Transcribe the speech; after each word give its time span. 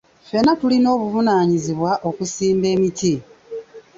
Ffenna 0.23 0.53
tulina 0.59 0.87
obuvunaanyizibwa 0.95 1.91
okusimba 2.09 2.67
emiti. 2.75 3.13